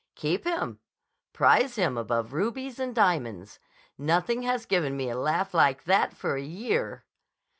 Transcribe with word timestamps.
"Keep 0.15 0.45
him. 0.45 0.79
Prize 1.31 1.75
him 1.75 1.95
above 1.95 2.33
rubies 2.33 2.79
and 2.79 2.95
diamonds. 2.95 3.59
Nothing 3.99 4.41
has 4.41 4.65
given 4.65 4.97
me 4.97 5.11
a 5.11 5.15
laugh 5.15 5.53
like 5.53 5.83
that 5.83 6.11
for 6.17 6.35
a 6.35 6.41
year." 6.41 7.05